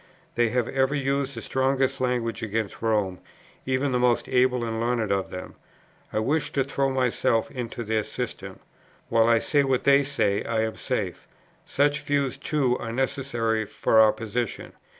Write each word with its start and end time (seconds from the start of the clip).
They 0.33 0.49
have 0.49 0.67
ever 0.67 0.95
used 0.95 1.35
the 1.35 1.43
strongest 1.43 2.01
language 2.01 2.41
against 2.41 2.81
Rome, 2.81 3.19
even 3.67 3.91
the 3.91 3.99
most 3.99 4.27
able 4.27 4.65
and 4.65 4.79
learned 4.79 5.11
of 5.11 5.29
them. 5.29 5.53
I 6.11 6.17
wish 6.17 6.51
to 6.53 6.63
throw 6.63 6.89
myself 6.89 7.51
into 7.51 7.83
their 7.83 8.01
system. 8.01 8.61
While 9.09 9.27
I 9.29 9.37
say 9.37 9.63
what 9.63 9.83
they 9.83 10.01
say, 10.03 10.43
I 10.43 10.61
am 10.63 10.75
safe. 10.75 11.27
Such 11.67 12.01
views, 12.01 12.35
too, 12.35 12.79
are 12.79 12.91
necessary 12.91 13.63
for 13.67 13.99
our 13.99 14.11
position.' 14.11 14.73